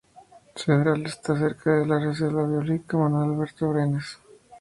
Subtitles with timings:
[0.55, 4.17] Cedral está cerca de la Reserva Biológica Manuel Alberto Brenes.